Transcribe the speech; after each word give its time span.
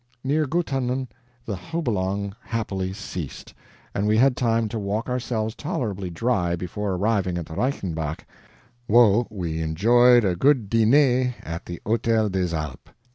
Near 0.23 0.47
Guttanen 0.47 1.09
the 1.45 1.55
HABOOLONG 1.55 2.33
happily 2.45 2.91
ceased, 2.91 3.53
and 3.93 4.07
we 4.07 4.17
had 4.17 4.35
time 4.35 4.67
to 4.69 4.79
walk 4.79 5.07
ourselves 5.07 5.53
tolerably 5.53 6.09
dry 6.09 6.55
before 6.55 6.93
arriving 6.95 7.37
at 7.37 7.51
Reichenback, 7.55 8.25
WO 8.87 9.27
we 9.29 9.61
enjoyed 9.61 10.25
a 10.25 10.35
good 10.35 10.71
DINÉ 10.71 11.35
at 11.43 11.67
the 11.67 11.79
Hotel 11.85 12.29
des 12.29 12.51
Alps. 12.55 12.91